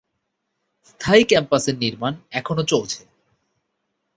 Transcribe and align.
স্থায়ী 0.85 1.23
ক্যাম্পাসের 1.23 1.75
নির্মাণ 1.77 2.13
এখনও 2.31 2.63
চলছে। 2.63 3.01